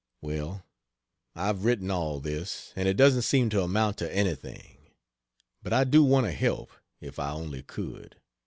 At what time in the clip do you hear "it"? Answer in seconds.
2.87-2.97